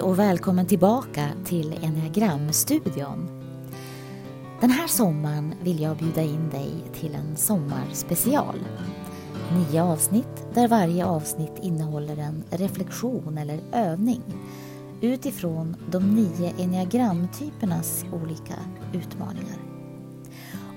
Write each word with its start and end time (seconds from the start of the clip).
Hej 0.00 0.08
och 0.08 0.18
välkommen 0.18 0.66
tillbaka 0.66 1.28
till 1.44 1.78
Enneagramstudion. 1.82 3.28
Den 4.60 4.70
här 4.70 4.86
sommaren 4.86 5.54
vill 5.62 5.80
jag 5.80 5.96
bjuda 5.96 6.22
in 6.22 6.50
dig 6.50 6.70
till 6.94 7.14
en 7.14 7.36
sommarspecial. 7.36 8.54
Nio 9.52 9.82
avsnitt 9.82 10.46
där 10.54 10.68
varje 10.68 11.06
avsnitt 11.06 11.52
innehåller 11.62 12.16
en 12.16 12.44
reflektion 12.50 13.38
eller 13.38 13.60
övning 13.72 14.22
utifrån 15.00 15.76
de 15.90 16.14
nio 16.14 16.52
enneagramtypernas 16.58 18.04
olika 18.12 18.54
utmaningar. 18.92 19.58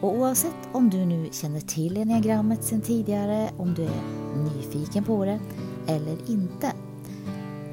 Och 0.02 0.18
oavsett 0.18 0.70
om 0.72 0.90
du 0.90 1.06
nu 1.06 1.30
känner 1.32 1.60
till 1.60 1.98
enneagrammet 1.98 2.64
sedan 2.64 2.82
tidigare, 2.82 3.50
om 3.58 3.74
du 3.74 3.84
är 3.84 4.02
nyfiken 4.44 5.04
på 5.04 5.26
det 5.26 5.40
eller 5.88 6.32
inte 6.32 6.72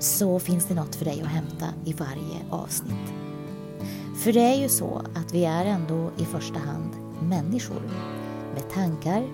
så 0.01 0.39
finns 0.39 0.67
det 0.67 0.75
något 0.75 0.95
för 0.95 1.05
dig 1.05 1.23
att 1.23 1.29
hämta 1.29 1.67
i 1.85 1.93
varje 1.93 2.41
avsnitt. 2.51 3.13
För 4.17 4.33
det 4.33 4.41
är 4.41 4.55
ju 4.55 4.69
så 4.69 5.03
att 5.15 5.35
vi 5.35 5.45
är 5.45 5.65
ändå 5.65 6.11
i 6.19 6.25
första 6.25 6.59
hand 6.59 6.91
människor 7.23 7.83
med 8.55 8.71
tankar, 8.71 9.29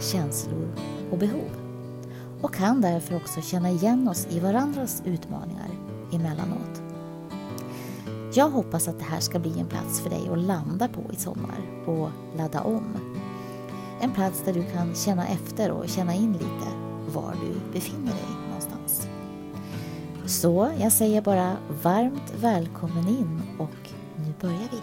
känslor 0.00 0.68
och 1.10 1.18
behov 1.18 1.50
och 2.42 2.54
kan 2.54 2.80
därför 2.80 3.16
också 3.16 3.40
känna 3.40 3.70
igen 3.70 4.08
oss 4.08 4.26
i 4.30 4.40
varandras 4.40 5.02
utmaningar 5.04 5.70
emellanåt. 6.12 6.82
Jag 8.34 8.48
hoppas 8.50 8.88
att 8.88 8.98
det 8.98 9.04
här 9.04 9.20
ska 9.20 9.38
bli 9.38 9.60
en 9.60 9.66
plats 9.66 10.00
för 10.00 10.10
dig 10.10 10.28
att 10.32 10.38
landa 10.38 10.88
på 10.88 11.12
i 11.12 11.16
sommar 11.16 11.84
och 11.86 12.08
ladda 12.36 12.60
om. 12.60 12.96
En 14.00 14.12
plats 14.12 14.42
där 14.44 14.52
du 14.52 14.64
kan 14.64 14.94
känna 14.94 15.26
efter 15.26 15.70
och 15.70 15.88
känna 15.88 16.14
in 16.14 16.32
lite 16.32 16.68
var 17.14 17.34
du 17.40 17.72
befinner 17.72 18.12
dig. 18.12 18.41
Så 20.32 20.72
jag 20.80 20.92
säger 20.92 21.20
bara 21.20 21.56
varmt 21.82 22.32
välkommen 22.36 23.08
in 23.08 23.42
och 23.58 23.90
nu 24.16 24.32
börjar 24.40 24.68
vi. 24.70 24.80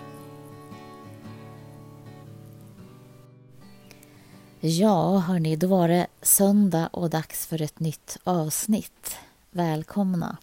Ja, 4.69 5.17
hörni, 5.17 5.55
då 5.55 5.67
var 5.67 5.87
det 5.87 6.07
söndag 6.21 6.87
och 6.87 7.09
dags 7.09 7.47
för 7.47 7.61
ett 7.61 7.79
nytt 7.79 8.17
avsnitt. 8.23 9.17
Välkomna! 9.51 10.37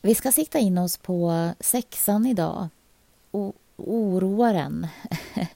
Vi 0.00 0.14
ska 0.14 0.32
sikta 0.32 0.58
in 0.58 0.78
oss 0.78 0.96
på 0.96 1.50
sexan 1.60 2.26
idag. 2.26 2.68
O 3.30 3.52
oroaren. 3.76 4.86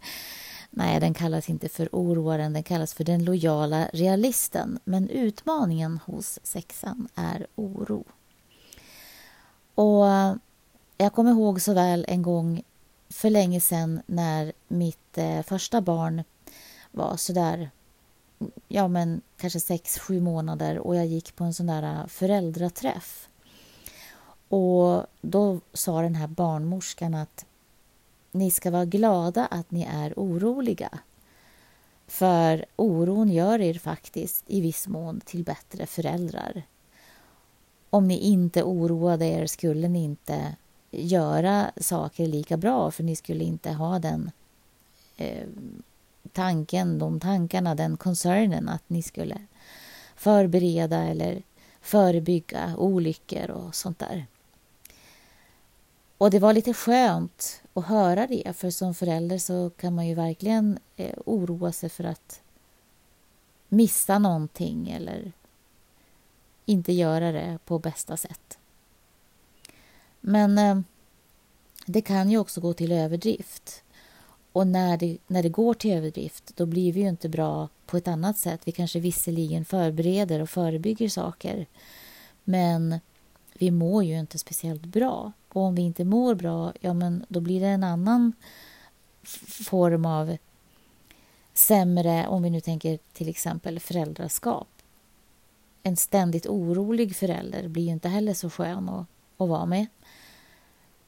Nej, 0.78 1.00
den 1.00 1.14
kallas 1.14 1.50
inte 1.50 1.68
för 1.68 1.88
oroaren, 1.92 2.52
den 2.52 2.62
kallas 2.62 2.94
för 2.94 3.04
den 3.04 3.24
lojala 3.24 3.88
realisten. 3.92 4.78
Men 4.84 5.08
utmaningen 5.08 6.00
hos 6.04 6.38
sexan 6.42 7.08
är 7.14 7.46
oro. 7.54 8.04
Och 9.74 10.06
jag 10.96 11.12
kommer 11.12 11.30
ihåg 11.30 11.60
så 11.60 11.74
väl 11.74 12.04
en 12.08 12.22
gång 12.22 12.62
för 13.08 13.30
länge 13.30 13.60
sedan 13.60 14.02
när 14.06 14.52
mitt 14.68 15.18
eh, 15.18 15.42
första 15.42 15.80
barn 15.80 16.24
var 16.92 17.16
sådär, 17.16 17.70
ja 18.68 18.88
men 18.88 19.20
kanske 19.36 19.60
sex, 19.60 19.98
sju 19.98 20.20
månader 20.20 20.78
och 20.78 20.96
jag 20.96 21.06
gick 21.06 21.36
på 21.36 21.44
en 21.44 21.54
sån 21.54 21.66
där 21.66 21.82
eh, 21.82 22.06
föräldraträff. 22.06 23.28
Och 24.48 25.06
då 25.20 25.60
sa 25.72 26.02
den 26.02 26.14
här 26.14 26.26
barnmorskan 26.26 27.14
att 27.14 27.46
ni 28.36 28.50
ska 28.50 28.70
vara 28.70 28.84
glada 28.84 29.46
att 29.46 29.70
ni 29.70 29.82
är 29.82 30.12
oroliga. 30.16 30.98
För 32.06 32.64
oron 32.76 33.28
gör 33.28 33.60
er 33.60 33.74
faktiskt 33.74 34.44
i 34.46 34.60
viss 34.60 34.88
mån 34.88 35.20
till 35.20 35.44
bättre 35.44 35.86
föräldrar. 35.86 36.62
Om 37.90 38.08
ni 38.08 38.18
inte 38.18 38.62
oroade 38.62 39.26
er 39.26 39.46
skulle 39.46 39.88
ni 39.88 40.04
inte 40.04 40.56
göra 40.90 41.70
saker 41.76 42.26
lika 42.26 42.56
bra 42.56 42.90
för 42.90 43.02
ni 43.02 43.16
skulle 43.16 43.44
inte 43.44 43.72
ha 43.72 43.98
den 43.98 44.30
eh, 45.16 45.46
tanken, 46.32 46.98
de 46.98 47.20
tankarna, 47.20 47.74
den 47.74 47.96
koncernen 47.96 48.68
att 48.68 48.82
ni 48.86 49.02
skulle 49.02 49.38
förbereda 50.16 51.02
eller 51.02 51.42
förebygga 51.80 52.76
olyckor 52.76 53.50
och 53.50 53.74
sånt 53.74 53.98
där. 53.98 54.26
Och 56.18 56.30
det 56.30 56.38
var 56.38 56.52
lite 56.52 56.74
skönt 56.74 57.62
att 57.74 57.86
höra 57.86 58.26
det, 58.26 58.56
för 58.56 58.70
som 58.70 58.94
förälder 58.94 59.38
så 59.38 59.70
kan 59.70 59.94
man 59.94 60.06
ju 60.06 60.14
verkligen 60.14 60.78
eh, 60.96 61.14
oroa 61.26 61.72
sig 61.72 61.88
för 61.88 62.04
att 62.04 62.40
missa 63.68 64.18
någonting 64.18 64.90
eller 64.90 65.32
inte 66.64 66.92
göra 66.92 67.32
det 67.32 67.58
på 67.64 67.78
bästa 67.78 68.16
sätt. 68.16 68.58
Men 70.20 70.58
eh, 70.58 70.80
det 71.86 72.00
kan 72.00 72.30
ju 72.30 72.38
också 72.38 72.60
gå 72.60 72.72
till 72.72 72.92
överdrift. 72.92 73.82
Och 74.52 74.66
när 74.66 74.96
det, 74.96 75.18
när 75.26 75.42
det 75.42 75.48
går 75.48 75.74
till 75.74 75.92
överdrift, 75.92 76.56
då 76.56 76.66
blir 76.66 76.92
vi 76.92 77.00
ju 77.00 77.08
inte 77.08 77.28
bra 77.28 77.68
på 77.86 77.96
ett 77.96 78.08
annat 78.08 78.38
sätt. 78.38 78.60
Vi 78.64 78.72
kanske 78.72 79.00
visserligen 79.00 79.64
förbereder 79.64 80.40
och 80.40 80.50
förebygger 80.50 81.08
saker, 81.08 81.66
men 82.44 83.00
vi 83.54 83.70
mår 83.70 84.04
ju 84.04 84.18
inte 84.18 84.38
speciellt 84.38 84.84
bra. 84.86 85.32
Och 85.56 85.62
om 85.62 85.74
vi 85.74 85.82
inte 85.82 86.04
mår 86.04 86.34
bra, 86.34 86.72
ja 86.80 86.94
men 86.94 87.24
då 87.28 87.40
blir 87.40 87.60
det 87.60 87.66
en 87.66 87.84
annan 87.84 88.32
form 89.64 90.06
av 90.06 90.36
sämre, 91.54 92.26
om 92.26 92.42
vi 92.42 92.50
nu 92.50 92.60
tänker 92.60 92.98
till 93.12 93.28
exempel 93.28 93.80
föräldraskap. 93.80 94.68
En 95.82 95.96
ständigt 95.96 96.46
orolig 96.46 97.16
förälder 97.16 97.68
blir 97.68 97.82
ju 97.82 97.90
inte 97.90 98.08
heller 98.08 98.34
så 98.34 98.50
skön 98.50 98.88
att, 98.88 99.06
att 99.36 99.48
vara 99.48 99.66
med 99.66 99.86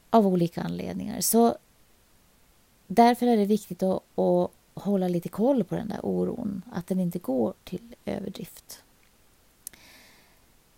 av 0.09 0.27
olika 0.27 0.61
anledningar. 0.61 1.21
Så 1.21 1.57
därför 2.87 3.27
är 3.27 3.37
det 3.37 3.45
viktigt 3.45 3.83
att, 3.83 4.19
att 4.19 4.51
hålla 4.73 5.07
lite 5.07 5.29
koll 5.29 5.63
på 5.63 5.75
den 5.75 5.87
där 5.87 6.05
oron, 6.05 6.61
att 6.71 6.87
den 6.87 6.99
inte 6.99 7.19
går 7.19 7.53
till 7.63 7.95
överdrift. 8.05 8.83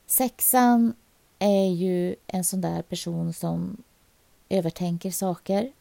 Sexan 0.06 0.94
är 1.42 1.70
ju 1.70 2.16
en 2.28 2.44
sån 2.44 2.62
där 2.62 2.82
person 2.82 3.34
som 3.34 3.84
övertänker 4.50 5.12
saker. 5.12 5.72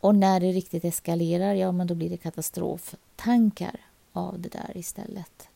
Och 0.00 0.14
när 0.14 0.40
det 0.40 0.52
riktigt 0.52 0.84
eskalerar, 0.84 1.54
ja 1.54 1.72
men 1.72 1.86
då 1.86 1.94
blir 1.94 2.10
det 2.10 2.16
katastroftankar 2.16 3.80
av 4.12 4.40
det 4.40 4.48
där 4.48 4.72
istället. 4.74 5.48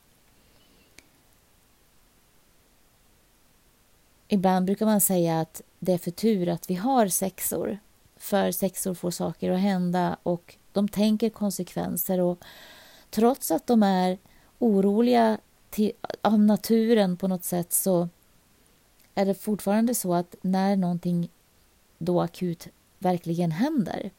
Ibland 4.29 4.67
brukar 4.67 4.87
man 4.87 5.01
säga 5.01 5.41
att 5.41 5.63
det 5.79 5.93
är 5.93 5.99
för 5.99 6.11
tur 6.11 6.49
att 6.49 6.71
vi 6.71 6.75
har 6.75 7.09
sexor. 7.09 7.79
För 8.17 8.53
sexor 8.53 8.95
får 8.95 9.11
saker 9.11 9.51
att 9.51 9.61
hända 9.61 10.17
och 10.23 10.57
de 10.73 10.89
tänker 10.89 11.31
konsekvenser 11.31 12.21
och 12.21 12.45
trots 13.11 13.51
att 13.51 13.67
de 13.67 13.83
är 13.83 14.19
oroliga 14.59 15.39
till, 15.71 15.93
av 16.23 16.39
naturen 16.39 17.17
på 17.17 17.29
något 17.29 17.45
sätt 17.45 17.73
så 17.73 18.09
är 19.15 19.27
det 19.27 19.35
fortfarande 19.35 19.95
så 19.95 20.15
att 20.15 20.35
när 20.43 20.77
någonting 20.77 21.31
då 21.99 22.21
akut 22.21 22.69
verkligen 22.99 23.51
händer 23.51 24.11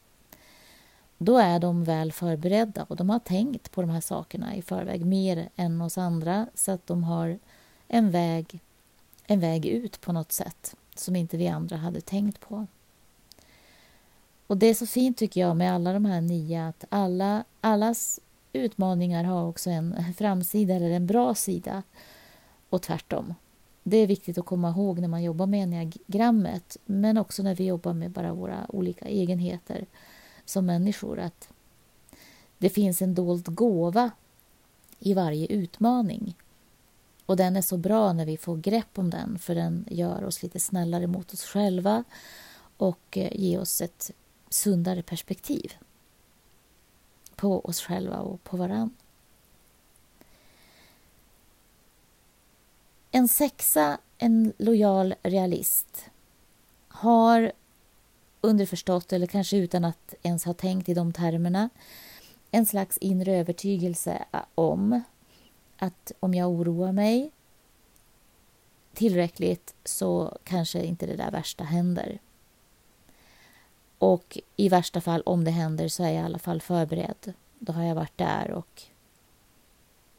då 1.18 1.38
är 1.38 1.60
de 1.60 1.84
väl 1.84 2.12
förberedda 2.12 2.84
och 2.84 2.96
de 2.96 3.10
har 3.10 3.20
tänkt 3.20 3.72
på 3.72 3.82
de 3.82 3.90
här 3.90 4.02
sakerna 4.02 4.56
i 4.56 4.62
förväg 4.62 5.06
mer 5.06 5.50
än 5.56 5.82
oss 5.82 5.98
andra 5.98 6.48
så 6.56 6.72
att 6.72 6.88
de 6.88 7.04
har 7.04 7.40
en 7.88 8.12
väg, 8.12 8.60
en 9.28 9.40
väg 9.40 9.66
ut 9.66 10.02
på 10.02 10.12
något 10.12 10.32
sätt 10.32 10.76
som 10.96 11.16
inte 11.16 11.38
vi 11.38 11.48
andra 11.48 11.78
hade 11.78 12.02
tänkt 12.02 12.40
på. 12.40 12.68
Och 14.48 14.58
det 14.58 14.68
är 14.68 14.74
så 14.74 14.88
fint 14.88 15.18
tycker 15.18 15.42
jag 15.42 15.58
med 15.58 15.74
alla 15.74 15.94
de 15.94 16.06
här 16.06 16.22
nio 16.22 16.68
att 16.68 16.86
alla, 16.90 17.44
allas 17.62 18.20
utmaningar 18.54 19.24
har 19.24 19.48
också 19.48 19.70
en 19.70 20.14
framsida 20.14 20.74
eller 20.74 20.90
en 20.90 21.08
bra 21.08 21.36
sida 21.36 21.84
och 22.70 22.82
tvärtom. 22.82 23.34
Det 23.84 23.98
är 23.98 24.08
viktigt 24.08 24.38
att 24.38 24.46
komma 24.46 24.70
ihåg 24.70 25.00
när 25.00 25.08
man 25.08 25.24
jobbar 25.24 25.46
med 25.46 25.64
enneagrammet 25.64 26.78
men 26.86 27.18
också 27.18 27.44
när 27.44 27.56
vi 27.56 27.66
jobbar 27.66 27.94
med 27.94 28.12
bara 28.12 28.34
våra 28.34 28.66
olika 28.70 29.06
egenheter 29.06 29.86
som 30.46 30.66
människor 30.66 31.20
att 31.20 31.50
det 32.58 32.70
finns 32.70 33.02
en 33.02 33.16
dold 33.16 33.56
gåva 33.56 34.12
i 35.00 35.14
varje 35.14 35.48
utmaning. 35.48 36.38
Och 37.26 37.38
den 37.38 37.56
är 37.56 37.62
så 37.62 37.78
bra 37.78 38.14
när 38.14 38.26
vi 38.26 38.38
får 38.38 38.58
grepp 38.58 39.00
om 39.00 39.10
den 39.10 39.40
för 39.40 39.56
den 39.56 39.86
gör 39.90 40.24
oss 40.24 40.44
lite 40.44 40.60
snällare 40.60 41.08
mot 41.08 41.34
oss 41.34 41.44
själva 41.44 42.04
och 42.78 43.18
eh, 43.18 43.42
ger 43.42 43.60
oss 43.60 43.82
ett 43.82 44.12
sundare 44.50 45.04
perspektiv 45.04 45.74
på 47.36 47.66
oss 47.66 47.82
själva 47.82 48.20
och 48.20 48.44
på 48.44 48.58
varandra. 48.58 49.03
En 53.16 53.28
sexa, 53.28 53.98
en 54.18 54.54
lojal 54.58 55.16
realist, 55.24 56.10
har 56.88 57.52
underförstått, 58.42 59.14
eller 59.14 59.28
kanske 59.28 59.58
utan 59.58 59.86
att 59.86 60.14
ens 60.24 60.46
ha 60.46 60.54
tänkt 60.54 60.90
i 60.90 60.94
de 60.94 61.14
termerna, 61.14 61.70
en 62.52 62.66
slags 62.66 62.98
inre 62.98 63.36
övertygelse 63.36 64.26
om 64.56 65.02
att 65.78 66.12
om 66.20 66.34
jag 66.34 66.50
oroar 66.50 66.92
mig 66.92 67.32
tillräckligt 68.94 69.76
så 69.84 70.38
kanske 70.44 70.84
inte 70.84 71.06
det 71.06 71.16
där 71.16 71.32
värsta 71.32 71.64
händer. 71.64 72.20
Och 73.98 74.38
i 74.56 74.70
värsta 74.70 75.02
fall, 75.02 75.22
om 75.22 75.44
det 75.44 75.52
händer, 75.52 75.88
så 75.88 76.04
är 76.04 76.12
jag 76.12 76.22
i 76.22 76.26
alla 76.26 76.40
fall 76.40 76.62
förberedd. 76.62 77.34
Då 77.60 77.74
har 77.74 77.84
jag 77.84 77.96
varit 77.96 78.18
där 78.18 78.52
och 78.52 78.84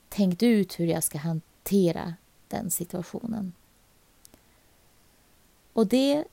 tänkt 0.09 0.43
ut 0.43 0.81
hur 0.81 0.87
jag 0.87 1.03
ska 1.03 1.19
hantera 1.19 2.15
den 2.49 2.71
situationen. 2.71 3.53
Och 5.73 5.87
det 5.87 6.25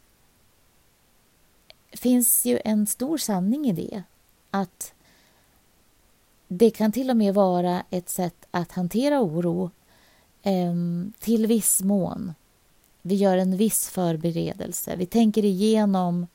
finns 1.91 2.45
ju 2.45 2.59
en 2.65 2.87
stor 2.87 3.17
sanning 3.17 3.69
i 3.69 3.73
det. 3.73 4.03
Att 4.51 4.93
det 6.47 6.69
kan 6.69 6.91
till 6.91 7.09
och 7.09 7.17
med 7.17 7.33
vara 7.33 7.83
ett 7.89 8.09
sätt 8.09 8.47
att 8.51 8.71
hantera 8.71 9.21
oro 9.21 9.71
eh, 10.43 10.73
till 11.19 11.47
viss 11.47 11.81
mån. 11.81 12.33
Vi 13.01 13.15
gör 13.15 13.37
en 13.37 13.57
viss 13.57 13.89
förberedelse. 13.89 14.95
Vi 14.95 15.05
tänker 15.05 15.45
igenom 15.45 16.27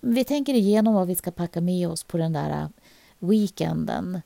vi 0.00 0.24
tänker 0.24 0.54
igenom 0.54 0.94
vad 0.94 1.06
vi 1.06 1.14
ska 1.14 1.30
packa 1.30 1.60
med 1.60 1.88
oss 1.88 2.04
på 2.04 2.16
den 2.18 2.32
där 2.32 2.50
äh, 2.50 2.68
weekenden 3.18 4.20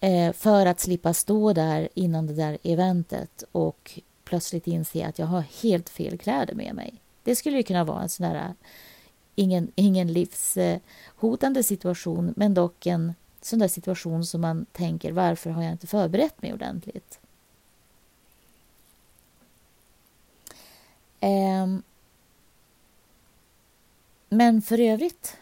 eh, 0.00 0.32
för 0.32 0.66
att 0.66 0.80
slippa 0.80 1.14
stå 1.14 1.52
där 1.52 1.88
innan 1.94 2.26
det 2.26 2.34
där 2.34 2.58
eventet 2.62 3.44
och 3.52 4.00
plötsligt 4.24 4.66
inse 4.66 5.06
att 5.06 5.18
jag 5.18 5.26
har 5.26 5.44
helt 5.62 5.88
fel 5.88 6.18
kläder 6.18 6.54
med 6.54 6.74
mig. 6.74 6.94
Det 7.22 7.36
skulle 7.36 7.56
ju 7.56 7.62
kunna 7.62 7.84
vara 7.84 8.02
en 8.02 8.08
sån 8.08 8.28
där 8.28 8.54
ingen, 9.34 9.72
ingen 9.74 10.12
livshotande 10.12 11.62
situation 11.62 12.34
men 12.36 12.54
dock 12.54 12.86
en 12.86 13.14
sån 13.40 13.58
där 13.58 13.68
situation 13.68 14.26
som 14.26 14.40
man 14.40 14.66
tänker 14.72 15.12
varför 15.12 15.50
har 15.50 15.62
jag 15.62 15.72
inte 15.72 15.86
förberett 15.86 16.42
mig 16.42 16.52
ordentligt? 16.52 17.20
Eh, 21.20 21.66
men 24.28 24.62
för 24.62 24.80
övrigt 24.80 25.36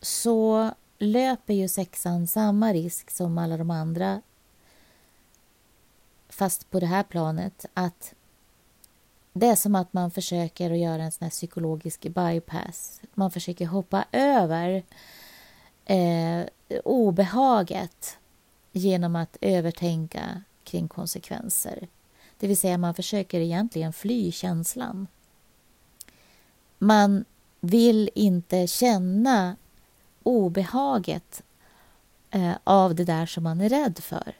så 0.00 0.70
löper 1.00 1.54
ju 1.54 1.68
sexan 1.68 2.26
samma 2.26 2.72
risk 2.72 3.10
som 3.10 3.38
alla 3.38 3.56
de 3.56 3.70
andra 3.70 4.22
fast 6.28 6.70
på 6.70 6.80
det 6.80 6.86
här 6.86 7.02
planet 7.02 7.66
att 7.74 8.14
det 9.32 9.46
är 9.46 9.56
som 9.56 9.74
att 9.74 9.92
man 9.92 10.10
försöker 10.10 10.70
att 10.70 10.78
göra 10.78 11.02
en 11.02 11.12
sån 11.12 11.24
här 11.24 11.30
psykologisk 11.30 12.02
bypass. 12.02 13.00
Man 13.14 13.30
försöker 13.30 13.66
hoppa 13.66 14.04
över 14.12 14.84
eh, 15.84 16.46
obehaget 16.84 18.18
genom 18.72 19.16
att 19.16 19.36
övertänka 19.40 20.42
kring 20.64 20.88
konsekvenser. 20.88 21.88
Det 22.38 22.46
vill 22.46 22.56
säga 22.56 22.78
man 22.78 22.94
försöker 22.94 23.40
egentligen 23.40 23.92
fly 23.92 24.32
känslan. 24.32 25.06
Man 26.78 27.24
vill 27.60 28.10
inte 28.14 28.66
känna 28.66 29.56
obehaget 30.22 31.42
eh, 32.30 32.52
av 32.64 32.94
det 32.94 33.04
där 33.04 33.26
som 33.26 33.42
man 33.44 33.60
är 33.60 33.68
rädd 33.68 33.98
för. 33.98 34.36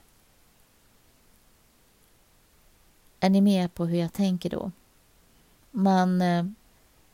Är 3.21 3.31
ni 3.31 3.41
med 3.41 3.75
på 3.75 3.87
hur 3.87 3.99
jag 3.99 4.12
tänker 4.12 4.50
då? 4.50 4.71
Man, 5.71 6.23
eh, 6.23 6.44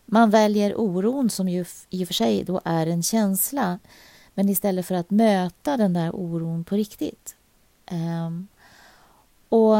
man 0.04 0.30
väljer 0.30 0.80
oron 0.80 1.30
som 1.30 1.48
ju 1.48 1.64
i 1.90 2.04
och 2.04 2.06
för 2.06 2.14
sig 2.14 2.44
då 2.44 2.60
är 2.64 2.86
en 2.86 3.02
känsla 3.02 3.78
men 4.34 4.48
istället 4.48 4.86
för 4.86 4.94
att 4.94 5.10
möta 5.10 5.76
den 5.76 5.92
där 5.92 6.10
oron 6.14 6.64
på 6.64 6.76
riktigt. 6.76 7.36
Ehm, 7.86 8.48
och 9.48 9.76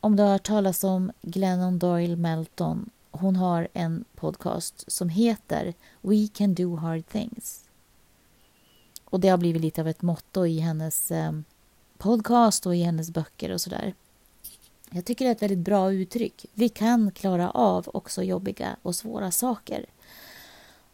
om 0.00 0.16
du 0.16 0.22
har 0.22 0.30
hört 0.30 0.46
talas 0.46 0.84
om 0.84 1.12
Glennon 1.22 1.78
Doyle 1.78 2.16
Melton 2.16 2.90
hon 3.18 3.36
har 3.36 3.68
en 3.72 4.04
podcast 4.14 4.92
som 4.92 5.08
heter 5.08 5.74
We 6.00 6.28
can 6.34 6.54
do 6.54 6.76
hard 6.76 7.08
things. 7.08 7.63
Och 9.14 9.20
det 9.20 9.28
har 9.28 9.38
blivit 9.38 9.62
lite 9.62 9.80
av 9.80 9.88
ett 9.88 10.02
motto 10.02 10.46
i 10.46 10.58
hennes 10.58 11.10
eh, 11.10 11.32
podcast 11.98 12.66
och 12.66 12.76
i 12.76 12.82
hennes 12.82 13.10
böcker 13.10 13.52
och 13.52 13.60
sådär. 13.60 13.94
Jag 14.90 15.04
tycker 15.04 15.24
det 15.24 15.30
är 15.30 15.34
ett 15.34 15.42
väldigt 15.42 15.58
bra 15.58 15.92
uttryck. 15.92 16.46
Vi 16.54 16.68
kan 16.68 17.10
klara 17.10 17.50
av 17.50 17.90
också 17.94 18.22
jobbiga 18.22 18.76
och 18.82 18.94
svåra 18.94 19.30
saker. 19.30 19.86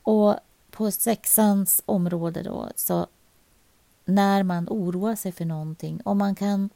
Och 0.03 0.37
på 0.71 0.91
sexans 0.91 1.83
område 1.87 2.43
då, 2.43 2.69
så 2.77 3.07
när 4.05 4.43
man 4.43 4.69
oroar 4.69 5.17
sig 5.17 5.33
för 5.33 5.45
någonting, 5.45 6.01
om 6.05 6.19
man 6.19 6.35
kan 6.35 6.71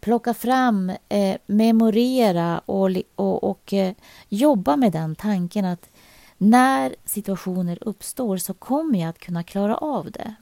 plocka 0.00 0.34
fram, 0.34 0.92
eh, 1.08 1.36
memorera 1.46 2.58
och, 2.58 2.90
och, 3.14 3.44
och 3.44 3.72
eh, 3.72 3.94
jobba 4.28 4.76
med 4.76 4.92
den 4.92 5.14
tanken 5.14 5.64
att 5.64 5.90
när 6.38 6.96
situationer 7.04 7.78
uppstår 7.80 8.36
så 8.36 8.54
kommer 8.54 9.00
jag 9.00 9.08
att 9.08 9.18
kunna 9.18 9.42
klara 9.42 9.76
av 9.76 10.10
det. 10.10 10.34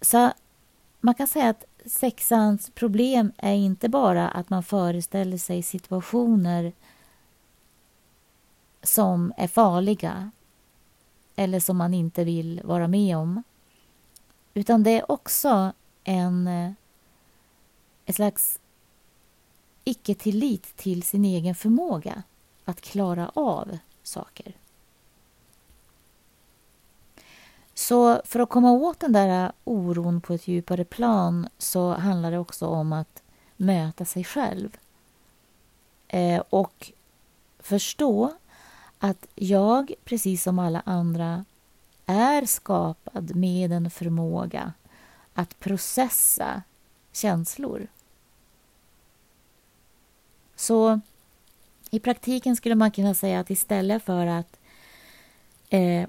Så 0.00 0.32
man 1.00 1.14
kan 1.14 1.28
säga 1.28 1.48
att 1.48 1.64
sexans 1.86 2.70
problem 2.70 3.32
är 3.36 3.54
inte 3.54 3.88
bara 3.88 4.28
att 4.28 4.50
man 4.50 4.62
föreställer 4.62 5.38
sig 5.38 5.62
situationer 5.62 6.72
som 8.82 9.32
är 9.36 9.48
farliga 9.48 10.30
eller 11.36 11.60
som 11.60 11.76
man 11.76 11.94
inte 11.94 12.24
vill 12.24 12.60
vara 12.64 12.88
med 12.88 13.16
om. 13.16 13.42
Utan 14.54 14.82
det 14.82 14.90
är 14.90 15.12
också 15.12 15.72
en 16.04 16.48
ett 18.06 18.16
slags 18.16 18.58
icke-tillit 19.84 20.76
till 20.76 21.02
sin 21.02 21.24
egen 21.24 21.54
förmåga 21.54 22.22
att 22.64 22.80
klara 22.80 23.30
av 23.34 23.78
saker. 24.10 24.56
Så 27.74 28.22
för 28.24 28.40
att 28.40 28.48
komma 28.48 28.72
åt 28.72 29.00
den 29.00 29.12
där 29.12 29.44
äh, 29.44 29.50
oron 29.64 30.20
på 30.20 30.34
ett 30.34 30.48
djupare 30.48 30.84
plan 30.84 31.48
så 31.58 31.94
handlar 31.94 32.30
det 32.30 32.38
också 32.38 32.66
om 32.66 32.92
att 32.92 33.22
möta 33.56 34.04
sig 34.04 34.24
själv. 34.24 34.76
Eh, 36.08 36.42
och 36.50 36.92
förstå 37.58 38.32
att 38.98 39.26
jag, 39.34 39.92
precis 40.04 40.42
som 40.42 40.58
alla 40.58 40.82
andra, 40.86 41.44
är 42.06 42.46
skapad 42.46 43.36
med 43.36 43.72
en 43.72 43.90
förmåga 43.90 44.72
att 45.34 45.60
processa 45.60 46.62
känslor. 47.12 47.86
Så 50.56 51.00
i 51.90 52.00
praktiken 52.00 52.56
skulle 52.56 52.74
man 52.74 52.90
kunna 52.90 53.14
säga 53.14 53.40
att 53.40 53.50
istället 53.50 54.02
för 54.02 54.26
att 54.26 54.60
eh, 55.70 56.08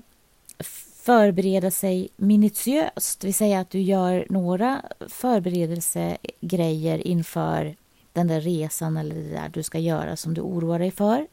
förbereda 1.03 1.71
sig 1.71 2.09
minutiöst, 2.15 3.19
det 3.19 3.27
vill 3.27 3.33
säga 3.33 3.59
att 3.59 3.69
du 3.69 3.81
gör 3.81 4.25
några 4.29 4.81
förberedelsegrejer 5.07 7.07
inför 7.07 7.75
den 8.13 8.27
där 8.27 8.41
resan 8.41 8.97
eller 8.97 9.15
det 9.15 9.29
där 9.29 9.49
du 9.49 9.63
ska 9.63 9.79
göra 9.79 10.15
som 10.15 10.33
du 10.33 10.41
oroar 10.41 10.79
dig 10.79 10.91
för. 10.91 11.27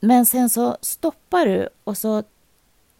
Men 0.00 0.26
sen 0.26 0.50
så 0.50 0.76
stoppar 0.80 1.46
du 1.46 1.68
och 1.84 1.98
så 1.98 2.22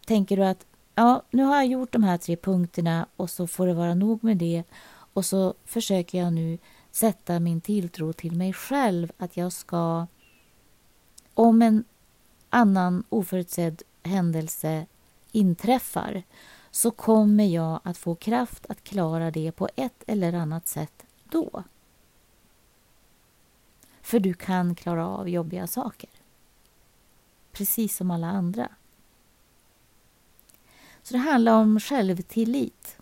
tänker 0.05 0.37
du 0.37 0.45
att 0.45 0.65
ja, 0.95 1.23
nu 1.31 1.43
har 1.43 1.55
jag 1.55 1.67
gjort 1.67 1.91
de 1.91 2.03
här 2.03 2.17
tre 2.17 2.35
punkterna 2.35 3.05
och 3.15 3.29
så 3.29 3.47
får 3.47 3.67
det 3.67 3.73
vara 3.73 3.93
nog 3.93 4.23
med 4.23 4.37
det 4.37 4.63
och 5.13 5.25
så 5.25 5.53
försöker 5.65 6.17
jag 6.17 6.33
nu 6.33 6.57
sätta 6.91 7.39
min 7.39 7.61
tilltro 7.61 8.13
till 8.13 8.35
mig 8.35 8.53
själv 8.53 9.11
att 9.17 9.37
jag 9.37 9.51
ska 9.51 10.07
om 11.37 11.61
en 11.61 11.83
annan 12.49 13.03
oförutsedd 13.09 13.83
händelse 14.03 14.85
inträffar 15.31 16.23
så 16.71 16.91
kommer 16.91 17.45
jag 17.45 17.79
att 17.83 17.97
få 17.97 18.15
kraft 18.15 18.65
att 18.69 18.83
klara 18.83 19.31
det 19.31 19.51
på 19.51 19.69
ett 19.75 20.03
eller 20.07 20.33
annat 20.33 20.67
sätt 20.67 21.05
då. 21.29 21.63
För 24.01 24.19
du 24.19 24.33
kan 24.33 24.75
klara 24.75 25.07
av 25.07 25.29
jobbiga 25.29 25.67
saker. 25.67 26.09
Precis 27.51 27.95
som 27.95 28.11
alla 28.11 28.27
andra. 28.27 28.69
Så 31.03 31.13
det 31.13 31.19
handlar 31.19 31.53
om 31.53 31.79
självtillit. 31.79 32.97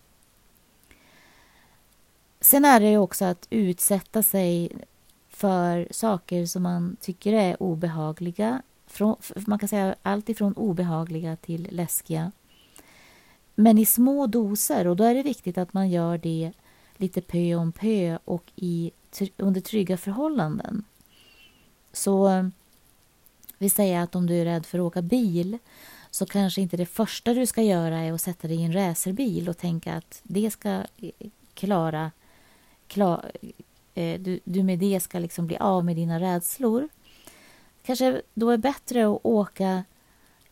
Sen 2.39 2.65
är 2.65 2.79
det 2.79 2.97
också 2.97 3.25
att 3.25 3.47
utsätta 3.49 4.23
sig 4.23 4.71
för 5.35 5.87
saker 5.91 6.45
som 6.45 6.63
man 6.63 6.97
tycker 7.01 7.33
är 7.33 7.63
obehagliga. 7.63 8.61
Från, 8.87 9.15
man 9.35 9.59
kan 9.59 9.69
säga 9.69 9.95
allt 10.01 10.29
ifrån 10.29 10.53
obehagliga 10.53 11.35
till 11.35 11.67
läskiga. 11.71 12.31
Men 13.55 13.77
i 13.77 13.85
små 13.85 14.27
doser 14.27 14.87
och 14.87 14.95
då 14.95 15.03
är 15.03 15.15
det 15.15 15.23
viktigt 15.23 15.57
att 15.57 15.73
man 15.73 15.89
gör 15.89 16.17
det 16.17 16.51
lite 16.97 17.21
pö 17.21 17.55
om 17.55 17.71
pö 17.71 18.17
och 18.25 18.51
i, 18.55 18.91
under 19.37 19.61
trygga 19.61 19.97
förhållanden. 19.97 20.83
Så 21.93 22.49
vi 23.57 23.69
säger 23.69 23.99
att 23.99 24.15
om 24.15 24.27
du 24.27 24.35
är 24.35 24.45
rädd 24.45 24.65
för 24.65 24.79
att 24.79 24.83
åka 24.83 25.01
bil 25.01 25.57
så 26.11 26.25
kanske 26.25 26.61
inte 26.61 26.77
det 26.77 26.85
första 26.85 27.33
du 27.33 27.45
ska 27.45 27.61
göra 27.61 27.99
är 27.99 28.13
att 28.13 28.21
sätta 28.21 28.47
dig 28.47 28.57
i 28.57 28.63
en 28.63 28.73
racerbil 28.73 29.49
och 29.49 29.57
tänka 29.57 29.93
att 29.93 30.19
det 30.23 30.51
ska 30.51 30.83
klara 31.53 32.11
klar, 32.87 33.31
Eh, 33.95 34.19
du, 34.19 34.39
du 34.43 34.63
med 34.63 34.79
det 34.79 34.99
ska 34.99 35.19
liksom 35.19 35.47
bli 35.47 35.57
av 35.57 35.85
med 35.85 35.95
dina 35.95 36.19
rädslor. 36.19 36.89
Kanske 37.83 38.21
då 38.33 38.49
är 38.49 38.57
bättre 38.57 39.07
att 39.07 39.19
åka 39.23 39.83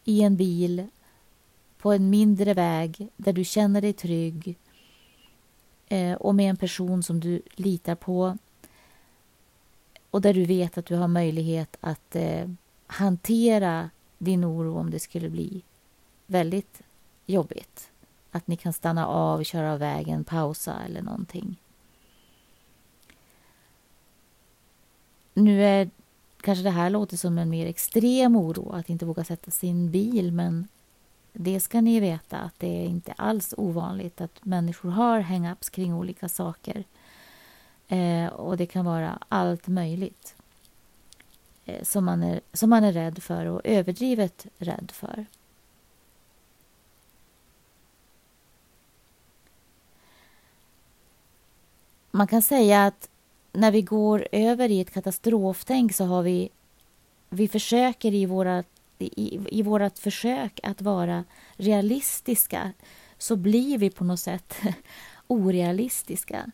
i 0.04 0.22
en 0.22 0.36
bil 0.36 0.88
på 1.78 1.92
en 1.92 2.10
mindre 2.10 2.54
väg 2.54 3.08
där 3.18 3.34
du 3.34 3.44
känner 3.44 3.82
dig 3.82 3.94
trygg 3.94 4.58
eh, 5.88 6.14
och 6.14 6.36
med 6.36 6.50
en 6.50 6.58
person 6.58 7.04
som 7.04 7.20
du 7.20 7.42
litar 7.56 7.96
på 7.96 8.38
och 10.12 10.22
där 10.22 10.34
du 10.34 10.46
vet 10.46 10.78
att 10.78 10.86
du 10.86 10.96
har 10.96 11.08
möjlighet 11.08 11.78
att 11.80 12.16
eh, 12.16 12.50
hantera 12.88 13.90
din 14.18 14.46
oro 14.46 14.78
om 14.78 14.90
det 14.92 15.00
skulle 15.00 15.30
bli 15.30 15.64
väldigt 16.28 16.82
jobbigt. 17.26 17.92
Att 18.32 18.48
ni 18.48 18.58
kan 18.58 18.74
stanna 18.74 19.08
av, 19.08 19.44
köra 19.44 19.74
av 19.74 19.80
vägen, 19.80 20.24
pausa 20.24 20.76
eller 20.86 21.02
någonting. 21.02 21.63
Nu 25.34 25.64
är 25.64 25.90
kanske 26.42 26.64
det 26.64 26.70
här 26.70 26.90
låter 26.90 27.18
som 27.18 27.38
en 27.38 27.50
mer 27.50 27.68
extrem 27.68 28.36
oro, 28.36 28.72
att 28.72 28.90
inte 28.90 29.06
våga 29.06 29.24
sätta 29.24 29.52
sin 29.52 29.92
bil, 29.92 30.32
men 30.32 30.68
det 31.34 31.60
ska 31.60 31.82
ni 31.82 32.00
veta 32.00 32.38
att 32.38 32.60
det 32.60 32.68
är 32.68 32.86
inte 32.86 33.14
alls 33.14 33.54
ovanligt 33.58 34.22
att 34.22 34.46
människor 34.46 34.90
har 34.90 35.20
hang-ups 35.20 35.70
kring 35.70 35.94
olika 35.94 36.30
saker. 36.30 36.84
Eh, 37.88 38.28
och 38.28 38.58
det 38.58 38.66
kan 38.66 38.86
vara 38.86 39.20
allt 39.30 39.68
möjligt 39.68 40.36
eh, 41.66 41.84
som, 41.84 42.06
man 42.06 42.24
är, 42.24 42.42
som 42.54 42.70
man 42.70 42.84
är 42.84 42.92
rädd 42.92 43.24
för 43.24 43.46
och 43.46 43.62
överdrivet 43.64 44.46
rädd 44.58 44.92
för. 44.94 45.26
Man 52.12 52.28
kan 52.28 52.42
säga 52.42 52.86
att 52.86 53.10
när 53.54 53.72
vi 53.72 53.82
går 53.82 54.28
över 54.32 54.72
i 54.72 54.82
ett 54.82 54.94
katastroftänk 54.94 55.96
så 55.96 56.06
har 56.06 56.24
vi 56.24 56.50
vi 57.30 57.48
försöker 57.48 58.14
i 58.14 58.26
våra 58.26 58.64
i, 59.00 59.40
i 59.60 59.62
vårt 59.62 60.00
försök 60.00 60.60
att 60.64 60.82
vara 60.82 61.24
realistiska 61.56 62.74
så 63.18 63.36
blir 63.36 63.78
vi 63.78 63.90
på 63.90 64.04
något 64.04 64.20
sätt 64.20 64.56
orealistiska. 65.28 66.52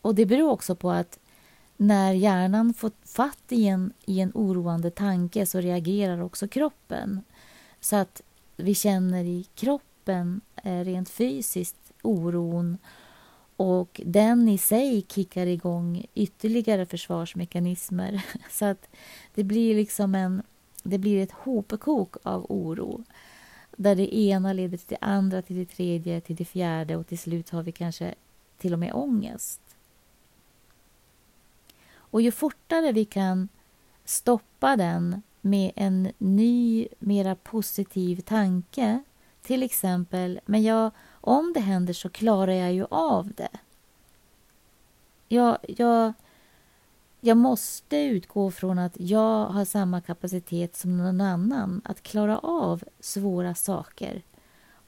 Och 0.00 0.14
det 0.14 0.26
beror 0.26 0.50
också 0.50 0.74
på 0.74 0.90
att 0.90 1.18
när 1.76 2.12
hjärnan 2.12 2.74
får 2.74 2.90
fatt 3.04 3.44
i 3.48 3.66
en, 3.66 3.92
i 4.04 4.20
en 4.20 4.32
oroande 4.34 4.90
tanke 4.90 5.46
så 5.46 5.60
reagerar 5.60 6.22
också 6.22 6.48
kroppen. 6.48 7.22
Så 7.80 7.96
att 7.96 8.22
vi 8.56 8.74
känner 8.74 9.24
i 9.24 9.46
kroppen 9.54 10.40
eh, 10.56 10.80
rent 10.80 11.10
fysiskt 11.10 11.92
oron 12.02 12.78
och 13.56 14.00
den 14.04 14.48
i 14.48 14.58
sig 14.58 15.06
kickar 15.08 15.46
igång 15.46 16.06
ytterligare 16.14 16.86
försvarsmekanismer. 16.86 18.24
Så 18.50 18.64
att 18.64 18.88
det 19.34 19.44
blir 19.44 19.74
liksom 19.74 20.14
en, 20.14 20.42
det 20.82 20.98
blir 20.98 21.22
ett 21.22 21.32
hopkok 21.32 22.16
av 22.22 22.46
oro. 22.48 23.04
Där 23.76 23.94
det 23.94 24.16
ena 24.16 24.52
leder 24.52 24.76
till 24.76 24.86
det 24.88 25.06
andra, 25.06 25.42
till 25.42 25.56
det 25.56 25.66
tredje, 25.66 26.20
till 26.20 26.36
det 26.36 26.44
fjärde 26.44 26.96
och 26.96 27.06
till 27.06 27.18
slut 27.18 27.50
har 27.50 27.62
vi 27.62 27.72
kanske 27.72 28.14
till 28.58 28.72
och 28.72 28.78
med 28.78 28.94
ångest. 28.94 29.60
Och 31.94 32.22
ju 32.22 32.30
fortare 32.30 32.92
vi 32.92 33.04
kan 33.04 33.48
stoppa 34.04 34.76
den 34.76 35.22
med 35.40 35.72
en 35.76 36.12
ny, 36.18 36.88
mera 36.98 37.34
positiv 37.34 38.20
tanke 38.20 39.02
till 39.42 39.62
exempel, 39.62 40.40
men 40.46 40.62
jag, 40.62 40.90
om 41.26 41.52
det 41.52 41.60
händer 41.60 41.92
så 41.92 42.08
klarar 42.08 42.52
jag 42.52 42.72
ju 42.72 42.86
av 42.90 43.32
det. 43.32 43.48
Jag, 45.28 45.58
jag, 45.68 46.12
jag 47.20 47.36
måste 47.36 47.96
utgå 47.96 48.50
från 48.50 48.78
att 48.78 49.00
jag 49.00 49.46
har 49.46 49.64
samma 49.64 50.00
kapacitet 50.00 50.76
som 50.76 50.98
någon 50.98 51.20
annan 51.20 51.80
att 51.84 52.02
klara 52.02 52.38
av 52.38 52.84
svåra 53.00 53.54
saker 53.54 54.22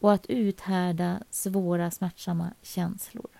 och 0.00 0.12
att 0.12 0.26
uthärda 0.26 1.22
svåra 1.30 1.90
smärtsamma 1.90 2.50
känslor. 2.62 3.30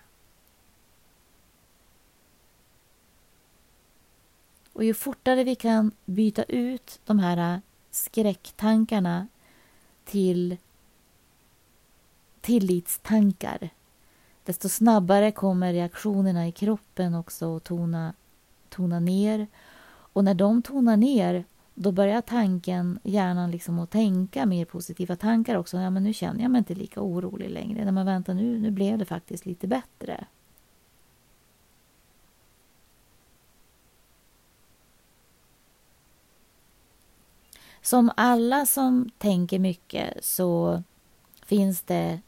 Och 4.73 4.83
ju 4.83 4.93
fortare 4.93 5.43
vi 5.43 5.55
kan 5.55 5.91
byta 6.05 6.43
ut 6.43 6.99
de 7.05 7.19
här 7.19 7.61
skräcktankarna 7.91 9.27
till 10.05 10.57
tillitstankar 12.47 13.69
desto 14.43 14.69
snabbare 14.69 15.31
kommer 15.31 15.73
reaktionerna 15.73 16.47
i 16.47 16.51
kroppen 16.51 17.15
också 17.15 17.55
att 17.55 17.63
tona, 17.63 18.13
tona 18.69 18.99
ner. 18.99 19.47
Och 19.87 20.23
när 20.23 20.33
de 20.33 20.61
tonar 20.61 20.97
ner 20.97 21.45
då 21.73 21.91
börjar 21.91 22.21
tanken, 22.21 22.99
hjärnan 23.03 23.51
liksom 23.51 23.79
att 23.79 23.91
tänka 23.91 24.45
mer 24.45 24.65
positiva 24.65 25.15
tankar 25.15 25.55
också. 25.55 25.77
Ja, 25.77 25.89
men 25.89 26.03
nu 26.03 26.13
känner 26.13 26.41
jag 26.41 26.51
mig 26.51 26.59
inte 26.59 26.75
lika 26.75 27.01
orolig 27.01 27.49
längre. 27.49 27.83
Nej, 27.83 27.93
men 27.93 28.05
vänta 28.05 28.33
nu, 28.33 28.59
nu 28.59 28.71
blev 28.71 28.97
det 28.97 29.05
faktiskt 29.05 29.45
lite 29.45 29.67
bättre. 29.67 30.25
Som 37.81 38.11
alla 38.17 38.65
som 38.65 39.09
tänker 39.17 39.59
mycket 39.59 40.25
så 40.25 40.83
finns 41.45 41.81
det 41.81 42.19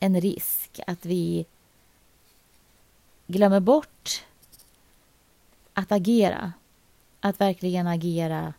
en 0.00 0.20
risk 0.20 0.80
att 0.86 1.06
vi 1.06 1.46
glömmer 3.26 3.60
bort 3.60 4.24
att 5.74 5.92
agera. 5.92 6.52
Att 7.20 7.40
verkligen 7.40 7.86
agera 7.86 8.54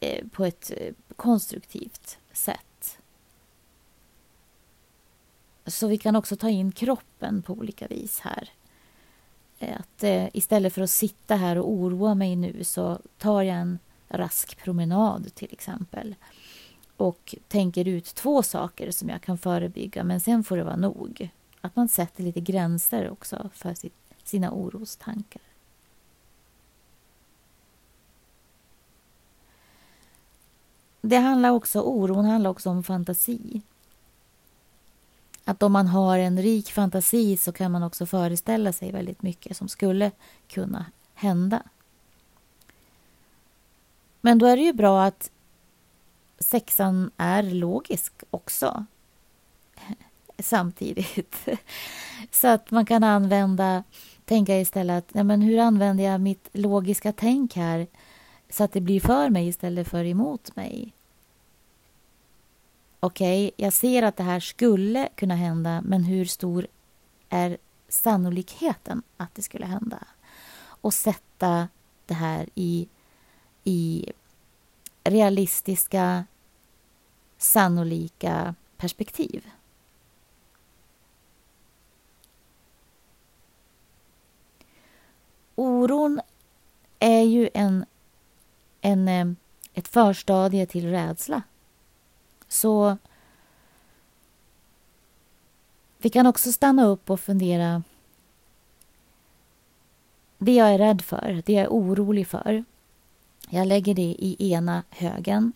eh, 0.00 0.26
på 0.28 0.44
ett 0.44 0.72
eh, 0.76 0.94
konstruktivt 1.16 2.18
sätt. 2.32 2.98
Så 5.66 5.86
vi 5.86 5.98
kan 5.98 6.16
också 6.16 6.36
ta 6.36 6.48
in 6.48 6.72
kroppen 6.72 7.42
på 7.42 7.52
olika 7.52 7.86
vis 7.86 8.20
här. 8.20 8.50
Eh, 9.58 9.76
att 9.80 10.04
istället 10.32 10.72
för 10.72 10.82
att 10.82 10.90
sitta 10.90 11.36
här 11.36 11.58
och 11.58 11.70
oroa 11.70 12.14
mig 12.14 12.36
nu 12.36 12.64
så 12.64 12.98
tar 13.18 13.42
jag 13.42 13.56
en 13.56 13.78
rask 14.08 14.56
promenad 14.56 15.34
till 15.34 15.52
exempel 15.52 16.14
och 16.96 17.34
tänker 17.48 17.88
ut 17.88 18.04
två 18.04 18.42
saker 18.42 18.90
som 18.90 19.08
jag 19.08 19.22
kan 19.22 19.38
förebygga 19.38 20.04
men 20.04 20.20
sen 20.20 20.44
får 20.44 20.56
det 20.56 20.64
vara 20.64 20.76
nog. 20.76 21.28
Att 21.60 21.76
man 21.76 21.88
sätter 21.88 22.22
lite 22.22 22.40
gränser 22.40 23.10
också 23.10 23.50
för 23.54 23.74
sitt, 23.74 23.94
sina 24.24 24.50
orostankar. 24.52 25.42
Det 31.00 31.16
handlar 31.16 31.50
också, 31.50 31.80
oron 31.80 32.24
handlar 32.24 32.50
också 32.50 32.70
om 32.70 32.82
fantasi. 32.82 33.62
Att 35.44 35.62
om 35.62 35.72
man 35.72 35.86
har 35.86 36.18
en 36.18 36.42
rik 36.42 36.72
fantasi 36.72 37.36
så 37.36 37.52
kan 37.52 37.72
man 37.72 37.82
också 37.82 38.06
föreställa 38.06 38.72
sig 38.72 38.92
väldigt 38.92 39.22
mycket 39.22 39.56
som 39.56 39.68
skulle 39.68 40.10
kunna 40.48 40.86
hända. 41.14 41.62
Men 44.20 44.38
då 44.38 44.46
är 44.46 44.56
det 44.56 44.62
ju 44.62 44.72
bra 44.72 45.04
att 45.04 45.30
sexan 46.38 47.10
är 47.16 47.42
logisk 47.42 48.12
också 48.30 48.84
samtidigt. 50.38 51.48
Så 52.30 52.48
att 52.48 52.70
man 52.70 52.86
kan 52.86 53.04
använda, 53.04 53.84
tänka 54.24 54.60
istället 54.60 55.04
att 55.04 55.14
ja, 55.14 55.24
men 55.24 55.42
hur 55.42 55.58
använder 55.58 56.04
jag 56.04 56.20
mitt 56.20 56.48
logiska 56.52 57.12
tänk 57.12 57.56
här 57.56 57.86
så 58.50 58.64
att 58.64 58.72
det 58.72 58.80
blir 58.80 59.00
för 59.00 59.30
mig 59.30 59.48
istället 59.48 59.88
för 59.88 60.04
emot 60.04 60.56
mig. 60.56 60.92
Okej, 63.00 63.46
okay, 63.46 63.64
jag 63.64 63.72
ser 63.72 64.02
att 64.02 64.16
det 64.16 64.22
här 64.22 64.40
skulle 64.40 65.08
kunna 65.14 65.34
hända, 65.34 65.82
men 65.84 66.04
hur 66.04 66.24
stor 66.24 66.66
är 67.28 67.58
sannolikheten 67.88 69.02
att 69.16 69.34
det 69.34 69.42
skulle 69.42 69.66
hända? 69.66 69.98
Och 70.56 70.94
sätta 70.94 71.68
det 72.06 72.14
här 72.14 72.48
i, 72.54 72.88
i 73.64 74.06
realistiska, 75.04 76.24
sannolika 77.38 78.54
perspektiv. 78.76 79.50
Oron 85.54 86.20
är 86.98 87.22
ju 87.22 87.50
en, 87.54 87.84
en, 88.80 89.08
eh, 89.08 89.26
ett 89.74 89.88
förstadie 89.88 90.66
till 90.66 90.90
rädsla. 90.90 91.42
Så 92.48 92.96
vi 95.98 96.10
kan 96.10 96.26
också 96.26 96.52
stanna 96.52 96.86
upp 96.86 97.10
och 97.10 97.20
fundera. 97.20 97.82
Det 100.38 100.52
jag 100.52 100.74
är 100.74 100.78
rädd 100.78 101.02
för, 101.02 101.42
det 101.46 101.52
jag 101.52 101.62
är 101.62 101.68
orolig 101.68 102.28
för. 102.28 102.64
Jag 103.54 103.66
lägger 103.66 103.94
det 103.94 104.16
i 104.18 104.36
ena 104.52 104.82
högen. 104.90 105.52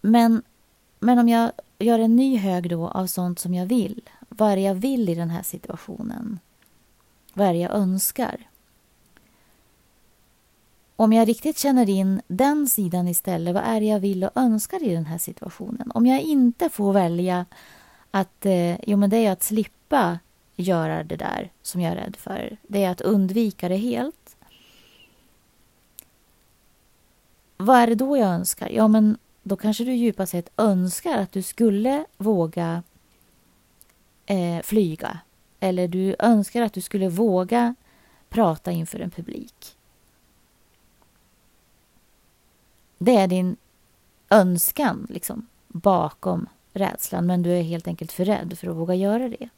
Men, 0.00 0.42
men 0.98 1.18
om 1.18 1.28
jag 1.28 1.52
gör 1.78 1.98
en 1.98 2.16
ny 2.16 2.36
hög 2.36 2.70
då 2.70 2.88
av 2.88 3.06
sånt 3.06 3.38
som 3.38 3.54
jag 3.54 3.66
vill. 3.66 4.00
Vad 4.28 4.52
är 4.52 4.56
det 4.56 4.62
jag 4.62 4.74
vill 4.74 5.08
i 5.08 5.14
den 5.14 5.30
här 5.30 5.42
situationen? 5.42 6.38
Vad 7.32 7.46
är 7.46 7.52
det 7.52 7.58
jag 7.58 7.72
önskar? 7.72 8.36
Om 10.96 11.12
jag 11.12 11.28
riktigt 11.28 11.58
känner 11.58 11.88
in 11.88 12.20
den 12.28 12.68
sidan 12.68 13.08
istället, 13.08 13.54
vad 13.54 13.64
är 13.64 13.80
det 13.80 13.86
jag 13.86 14.00
vill 14.00 14.24
och 14.24 14.30
önskar 14.34 14.82
i 14.82 14.94
den 14.94 15.06
här 15.06 15.18
situationen? 15.18 15.90
Om 15.94 16.06
jag 16.06 16.20
inte 16.20 16.68
får 16.68 16.92
välja 16.92 17.46
att 18.10 18.46
eh, 18.46 18.88
jo, 18.88 18.96
men 18.96 19.10
det 19.10 19.16
är 19.16 19.32
att 19.32 19.42
slippa 19.42 20.18
göra 20.56 21.04
det 21.04 21.16
där 21.16 21.50
som 21.62 21.80
jag 21.80 21.92
är 21.92 21.96
rädd 21.96 22.16
för. 22.16 22.56
Det 22.62 22.84
är 22.84 22.90
att 22.90 23.00
undvika 23.00 23.68
det 23.68 23.76
helt. 23.76 24.25
Vad 27.56 27.76
är 27.76 27.86
det 27.86 27.94
då 27.94 28.16
jag 28.16 28.28
önskar? 28.28 28.68
Ja, 28.68 28.88
men 28.88 29.18
då 29.42 29.56
kanske 29.56 29.84
du 29.84 29.94
djupast 29.94 30.32
sett 30.32 30.50
önskar 30.56 31.18
att 31.18 31.32
du 31.32 31.42
skulle 31.42 32.04
våga 32.16 32.82
eh, 34.26 34.62
flyga. 34.62 35.18
Eller 35.60 35.88
du 35.88 36.16
önskar 36.18 36.62
att 36.62 36.72
du 36.72 36.80
skulle 36.80 37.08
våga 37.08 37.74
prata 38.28 38.70
inför 38.70 39.00
en 39.00 39.10
publik. 39.10 39.76
Det 42.98 43.16
är 43.16 43.26
din 43.26 43.56
önskan 44.30 45.06
liksom, 45.10 45.46
bakom 45.68 46.48
rädslan, 46.72 47.26
men 47.26 47.42
du 47.42 47.50
är 47.50 47.62
helt 47.62 47.88
enkelt 47.88 48.12
för 48.12 48.24
rädd 48.24 48.58
för 48.58 48.68
att 48.68 48.76
våga 48.76 48.94
göra 48.94 49.28
det. 49.28 49.48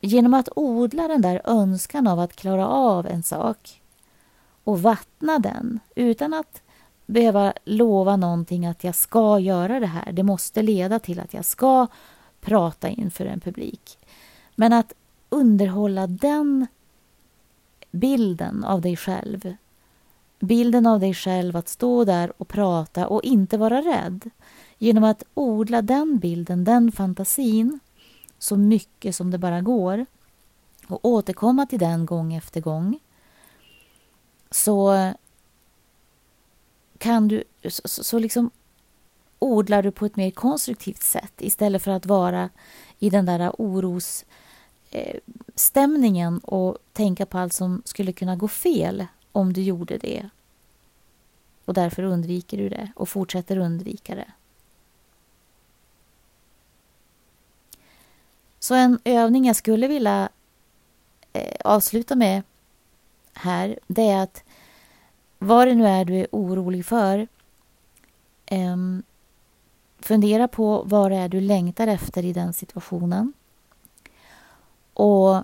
Genom 0.00 0.34
att 0.34 0.48
odla 0.56 1.08
den 1.08 1.22
där 1.22 1.40
önskan 1.44 2.06
av 2.06 2.20
att 2.20 2.36
klara 2.36 2.66
av 2.66 3.06
en 3.06 3.22
sak 3.22 3.80
och 4.66 4.82
vattna 4.82 5.38
den 5.38 5.80
utan 5.94 6.34
att 6.34 6.62
behöva 7.06 7.52
lova 7.64 8.16
någonting 8.16 8.66
att 8.66 8.84
jag 8.84 8.94
ska 8.94 9.38
göra 9.38 9.80
det 9.80 9.86
här. 9.86 10.12
Det 10.12 10.22
måste 10.22 10.62
leda 10.62 10.98
till 10.98 11.20
att 11.20 11.34
jag 11.34 11.44
ska 11.44 11.86
prata 12.40 12.88
inför 12.88 13.26
en 13.26 13.40
publik. 13.40 13.98
Men 14.54 14.72
att 14.72 14.92
underhålla 15.28 16.06
den 16.06 16.66
bilden 17.90 18.64
av 18.64 18.80
dig 18.80 18.96
själv. 18.96 19.54
Bilden 20.40 20.86
av 20.86 21.00
dig 21.00 21.14
själv 21.14 21.56
att 21.56 21.68
stå 21.68 22.04
där 22.04 22.32
och 22.36 22.48
prata 22.48 23.06
och 23.06 23.24
inte 23.24 23.58
vara 23.58 23.80
rädd. 23.80 24.30
Genom 24.78 25.04
att 25.04 25.22
odla 25.34 25.82
den 25.82 26.18
bilden, 26.18 26.64
den 26.64 26.92
fantasin 26.92 27.80
så 28.38 28.56
mycket 28.56 29.16
som 29.16 29.30
det 29.30 29.38
bara 29.38 29.60
går 29.60 30.06
och 30.86 31.04
återkomma 31.04 31.66
till 31.66 31.78
den 31.78 32.06
gång 32.06 32.34
efter 32.34 32.60
gång 32.60 32.98
så 34.50 35.12
kan 36.98 37.28
du 37.28 37.44
så, 37.68 37.88
så 37.88 38.18
liksom 38.18 38.50
odlar 39.38 39.82
du 39.82 39.90
på 39.90 40.06
ett 40.06 40.16
mer 40.16 40.30
konstruktivt 40.30 41.02
sätt 41.02 41.32
istället 41.38 41.82
för 41.82 41.90
att 41.90 42.06
vara 42.06 42.50
i 42.98 43.10
den 43.10 43.26
där 43.26 43.52
orosstämningen 43.58 46.34
eh, 46.34 46.48
och 46.48 46.78
tänka 46.92 47.26
på 47.26 47.38
allt 47.38 47.52
som 47.52 47.82
skulle 47.84 48.12
kunna 48.12 48.36
gå 48.36 48.48
fel 48.48 49.06
om 49.32 49.52
du 49.52 49.62
gjorde 49.62 49.98
det. 49.98 50.28
Och 51.64 51.74
därför 51.74 52.02
undviker 52.02 52.58
du 52.58 52.68
det 52.68 52.92
och 52.96 53.08
fortsätter 53.08 53.58
undvika 53.58 54.14
det. 54.14 54.30
Så 58.58 58.74
en 58.74 58.98
övning 59.04 59.46
jag 59.46 59.56
skulle 59.56 59.88
vilja 59.88 60.28
eh, 61.32 61.56
avsluta 61.64 62.16
med 62.16 62.42
här, 63.36 63.78
det 63.86 64.08
är 64.08 64.22
att 64.22 64.44
vad 65.38 65.68
det 65.68 65.74
nu 65.74 65.86
är 65.86 66.04
du 66.04 66.14
är 66.14 66.26
orolig 66.30 66.86
för, 66.86 67.28
eh, 68.46 68.76
fundera 69.98 70.48
på 70.48 70.82
vad 70.86 71.10
det 71.10 71.16
är 71.16 71.28
du 71.28 71.40
längtar 71.40 71.86
efter 71.86 72.24
i 72.24 72.32
den 72.32 72.52
situationen. 72.52 73.32
Och 74.94 75.42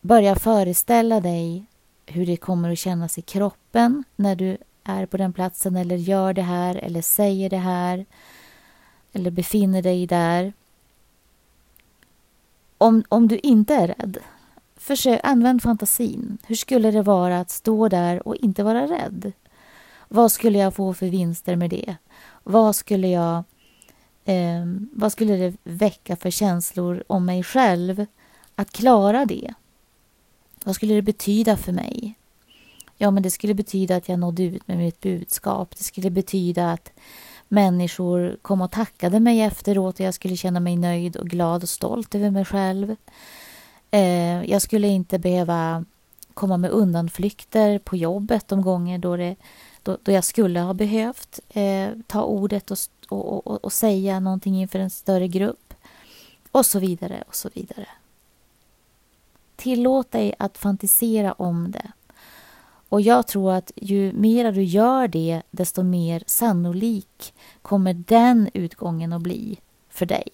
börja 0.00 0.36
föreställa 0.36 1.20
dig 1.20 1.64
hur 2.06 2.26
det 2.26 2.36
kommer 2.36 2.72
att 2.72 2.78
kännas 2.78 3.18
i 3.18 3.22
kroppen 3.22 4.04
när 4.16 4.36
du 4.36 4.56
är 4.84 5.06
på 5.06 5.16
den 5.16 5.32
platsen 5.32 5.76
eller 5.76 5.96
gör 5.96 6.32
det 6.32 6.42
här 6.42 6.74
eller 6.74 7.02
säger 7.02 7.50
det 7.50 7.56
här 7.56 8.06
eller 9.12 9.30
befinner 9.30 9.82
dig 9.82 10.06
där. 10.06 10.52
Om, 12.78 13.04
om 13.08 13.28
du 13.28 13.38
inte 13.38 13.74
är 13.74 13.88
rädd, 13.88 14.18
försök 14.90 15.20
använd 15.22 15.62
fantasin. 15.62 16.38
Hur 16.46 16.54
skulle 16.54 16.90
det 16.90 17.02
vara 17.02 17.40
att 17.40 17.50
stå 17.50 17.88
där 17.88 18.28
och 18.28 18.36
inte 18.36 18.62
vara 18.62 18.86
rädd? 18.86 19.32
Vad 20.08 20.32
skulle 20.32 20.58
jag 20.58 20.74
få 20.74 20.94
för 20.94 21.06
vinster 21.06 21.56
med 21.56 21.70
det? 21.70 21.96
Vad 22.42 22.76
skulle 22.76 23.08
jag 23.08 23.44
eh, 24.24 24.64
vad 24.92 25.12
skulle 25.12 25.36
det 25.36 25.56
väcka 25.64 26.16
för 26.16 26.30
känslor 26.30 27.04
om 27.06 27.24
mig 27.24 27.42
själv 27.42 28.06
att 28.54 28.72
klara 28.72 29.24
det? 29.24 29.54
Vad 30.64 30.74
skulle 30.74 30.94
det 30.94 31.02
betyda 31.02 31.56
för 31.56 31.72
mig? 31.72 32.14
Ja, 32.96 33.10
men 33.10 33.22
det 33.22 33.30
skulle 33.30 33.54
betyda 33.54 33.96
att 33.96 34.08
jag 34.08 34.18
nådde 34.18 34.42
ut 34.42 34.68
med 34.68 34.78
mitt 34.78 35.00
budskap. 35.00 35.76
Det 35.78 35.84
skulle 35.84 36.10
betyda 36.10 36.72
att 36.72 36.92
människor 37.48 38.36
kom 38.42 38.60
och 38.60 38.70
tackade 38.70 39.20
mig 39.20 39.40
efteråt 39.40 40.00
och 40.00 40.06
jag 40.06 40.14
skulle 40.14 40.36
känna 40.36 40.60
mig 40.60 40.76
nöjd 40.76 41.16
och 41.16 41.28
glad 41.28 41.62
och 41.62 41.68
stolt 41.68 42.14
över 42.14 42.30
mig 42.30 42.44
själv. 42.44 42.96
Eh, 43.90 44.44
jag 44.44 44.62
skulle 44.62 44.88
inte 44.88 45.18
behöva 45.18 45.84
komma 46.34 46.56
med 46.56 46.70
undanflykter 46.70 47.78
på 47.78 47.96
jobbet 47.96 48.48
de 48.48 48.62
gånger 48.62 48.98
då, 48.98 49.16
det, 49.16 49.36
då, 49.82 49.98
då 50.02 50.12
jag 50.12 50.24
skulle 50.24 50.60
ha 50.60 50.74
behövt 50.74 51.40
eh, 51.48 51.88
ta 52.06 52.22
ordet 52.22 52.70
och, 52.70 52.78
och, 53.08 53.46
och, 53.46 53.64
och 53.64 53.72
säga 53.72 54.20
någonting 54.20 54.60
inför 54.60 54.78
en 54.78 54.90
större 54.90 55.28
grupp. 55.28 55.74
Och 56.52 56.66
så 56.66 56.78
vidare 56.78 57.24
och 57.28 57.34
så 57.34 57.50
vidare. 57.54 57.86
Tillåt 59.56 60.10
dig 60.10 60.34
att 60.38 60.58
fantisera 60.58 61.32
om 61.32 61.70
det. 61.70 61.92
Och 62.88 63.00
jag 63.00 63.26
tror 63.26 63.52
att 63.52 63.72
ju 63.76 64.12
mer 64.12 64.52
du 64.52 64.62
gör 64.62 65.08
det, 65.08 65.42
desto 65.50 65.82
mer 65.82 66.22
sannolik 66.26 67.34
kommer 67.62 67.94
den 67.94 68.50
utgången 68.54 69.12
att 69.12 69.22
bli 69.22 69.58
för 69.88 70.06
dig. 70.06 70.28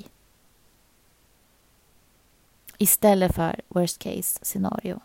Istället 2.78 3.34
för 3.34 3.60
worst 3.68 3.98
case 3.98 4.38
scenario. 4.42 5.00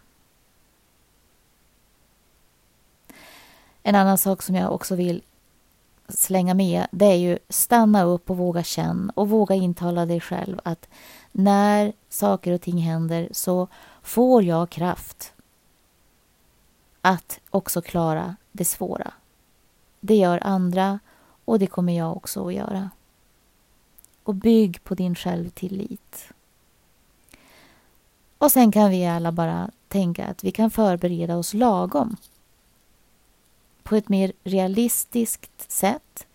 En 3.83 3.95
annan 3.95 4.17
sak 4.17 4.41
som 4.41 4.55
jag 4.55 4.73
också 4.73 4.95
vill 4.95 5.23
slänga 6.07 6.53
med, 6.53 6.87
det 6.91 7.05
är 7.05 7.15
ju 7.15 7.39
stanna 7.49 8.03
upp 8.03 8.29
och 8.29 8.37
våga 8.37 8.63
känna 8.63 9.13
och 9.15 9.29
våga 9.29 9.55
intala 9.55 10.05
dig 10.05 10.19
själv 10.19 10.59
att 10.63 10.89
när 11.31 11.93
saker 12.09 12.51
och 12.51 12.61
ting 12.61 12.77
händer 12.77 13.29
så 13.31 13.67
får 14.01 14.43
jag 14.43 14.69
kraft 14.69 15.33
att 17.01 17.39
också 17.49 17.81
klara 17.81 18.35
det 18.51 18.65
svåra. 18.65 19.13
Det 19.99 20.15
gör 20.15 20.39
andra 20.43 20.99
och 21.45 21.59
det 21.59 21.67
kommer 21.67 21.97
jag 21.97 22.17
också 22.17 22.47
att 22.47 22.53
göra. 22.53 22.89
Och 24.23 24.35
bygg 24.35 24.83
på 24.83 24.95
din 24.95 25.15
självtillit. 25.15 26.33
Och 28.41 28.51
sen 28.51 28.71
kan 28.71 28.89
vi 28.89 29.05
alla 29.05 29.31
bara 29.31 29.71
tänka 29.87 30.25
att 30.25 30.43
vi 30.43 30.51
kan 30.51 30.71
förbereda 30.71 31.37
oss 31.37 31.53
lagom. 31.53 32.17
På 33.83 33.95
ett 33.95 34.09
mer 34.09 34.33
realistiskt 34.43 35.71
sätt. 35.71 36.27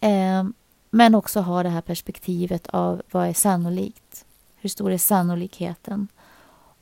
Eh, 0.00 0.44
men 0.90 1.14
också 1.14 1.40
ha 1.40 1.62
det 1.62 1.68
här 1.68 1.80
perspektivet 1.80 2.66
av 2.66 3.02
vad 3.10 3.28
är 3.28 3.32
sannolikt? 3.32 4.24
Hur 4.56 4.68
stor 4.68 4.92
är 4.92 4.98
sannolikheten? 4.98 6.08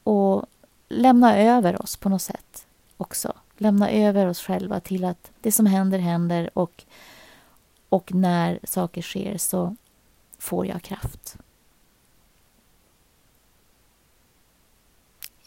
Och 0.02 0.46
lämna 0.88 1.38
över 1.38 1.82
oss 1.82 1.96
på 1.96 2.08
något 2.08 2.22
sätt 2.22 2.66
också. 2.96 3.32
Lämna 3.56 3.90
över 3.90 4.26
oss 4.26 4.40
själva 4.40 4.80
till 4.80 5.04
att 5.04 5.30
det 5.40 5.52
som 5.52 5.66
händer 5.66 5.98
händer 5.98 6.50
och, 6.54 6.84
och 7.88 8.14
när 8.14 8.58
saker 8.64 9.02
sker 9.02 9.38
så 9.38 9.76
får 10.38 10.66
jag 10.66 10.82
kraft. 10.82 11.36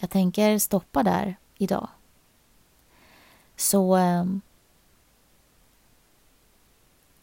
Jag 0.01 0.09
tänker 0.09 0.57
stoppa 0.57 1.03
där 1.03 1.35
idag. 1.57 1.87
Så 3.55 3.97
eh, 3.97 4.25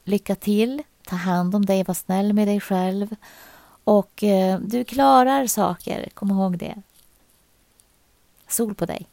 lycka 0.05 0.35
till, 0.35 0.83
ta 1.07 1.17
hand 1.17 1.55
om 1.55 1.67
dig, 1.67 1.83
var 1.85 1.95
snäll 1.95 2.33
med 2.33 2.49
dig 2.49 2.61
själv 2.61 3.17
och 3.85 4.23
eh, 4.23 4.59
du 4.61 4.85
klarar 4.85 5.47
saker, 5.47 6.09
kom 6.15 6.31
ihåg 6.31 6.59
det. 6.59 6.83
Sol 8.49 8.75
på 8.75 8.87
dig. 8.87 9.07